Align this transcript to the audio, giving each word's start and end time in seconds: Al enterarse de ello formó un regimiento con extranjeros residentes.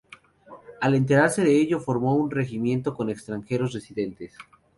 Al 0.81 0.95
enterarse 0.95 1.43
de 1.43 1.61
ello 1.61 1.79
formó 1.79 2.15
un 2.15 2.31
regimiento 2.31 2.95
con 2.95 3.11
extranjeros 3.11 3.71
residentes. 3.73 4.35